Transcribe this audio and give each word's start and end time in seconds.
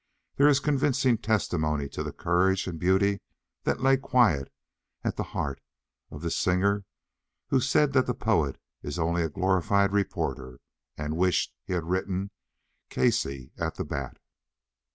There 0.37 0.47
is 0.47 0.59
convincing 0.59 1.19
testimony 1.19 1.87
to 1.89 2.01
the 2.01 2.11
courage 2.11 2.65
and 2.65 2.79
beauty 2.79 3.21
that 3.65 3.81
lay 3.81 3.97
quiet 3.97 4.51
at 5.03 5.15
the 5.15 5.21
heart 5.37 5.61
of 6.09 6.23
this 6.23 6.35
singer 6.39 6.85
who 7.49 7.59
said 7.59 7.93
that 7.93 8.07
the 8.07 8.15
poet 8.15 8.59
is 8.81 8.97
only 8.97 9.21
a 9.21 9.29
glorified 9.29 9.91
reporter, 9.91 10.59
and 10.97 11.17
wished 11.17 11.53
he 11.65 11.73
had 11.73 11.83
written 11.83 12.31
"Casey 12.89 13.51
at 13.59 13.75
the 13.75 13.85
Bat." 13.85 14.17